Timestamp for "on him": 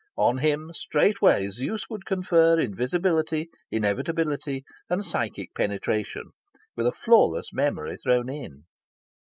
0.17-0.71